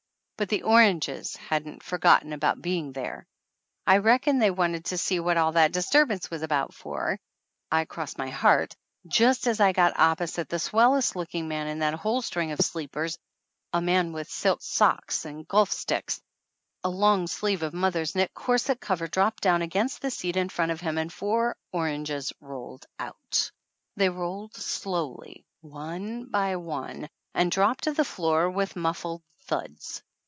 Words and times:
But 0.37 0.49
the 0.49 0.63
oranges 0.63 1.35
hadn't 1.35 1.83
forgotten 1.83 2.33
about 2.33 2.63
be 2.63 2.75
ing 2.75 2.93
there! 2.93 3.27
I 3.85 3.97
reckon 3.97 4.39
they 4.39 4.49
wanted 4.49 4.85
to 4.85 4.97
see 4.97 5.19
what 5.19 5.37
all 5.37 5.51
that 5.51 5.71
disturbance 5.71 6.31
was 6.31 6.41
about 6.41 6.73
for, 6.73 7.19
I 7.71 7.85
cross 7.85 8.17
my 8.17 8.29
heart, 8.31 8.75
just 9.07 9.45
as 9.45 9.59
I 9.59 9.71
got 9.71 9.99
opposite 9.99 10.49
the 10.49 10.57
swellest 10.57 11.15
look 11.15 11.35
ing 11.35 11.47
man 11.47 11.67
in 11.67 11.77
that 11.77 11.93
whole 11.93 12.23
string 12.23 12.49
of 12.51 12.59
sleepers, 12.59 13.19
a 13.71 13.81
man 13.81 14.13
with 14.13 14.31
silk 14.31 14.63
socks 14.63 15.25
and 15.25 15.47
golf 15.47 15.71
sticks, 15.71 16.19
a 16.83 16.89
long 16.89 17.27
sleeve 17.27 17.61
of 17.61 17.75
mother's 17.75 18.15
knit 18.15 18.33
corset 18.33 18.79
cover 18.81 19.07
dropped 19.07 19.43
down 19.43 19.61
against 19.61 20.01
the 20.01 20.09
seat 20.09 20.35
in 20.35 20.49
front 20.49 20.71
of 20.71 20.81
him 20.81 20.97
and 20.97 21.13
four 21.13 21.55
oranges 21.71 22.33
rolled 22.41 22.87
out! 22.97 23.51
They 23.95 24.09
rolled 24.09 24.55
slowly, 24.55 25.45
one 25.61 26.31
by 26.31 26.55
one, 26.55 27.09
and 27.35 27.51
dropped 27.51 27.83
to 27.83 27.91
the 27.93 28.03
floor 28.03 28.49
with 28.49 28.75
muffled 28.75 29.21
thuds. 29.43 30.01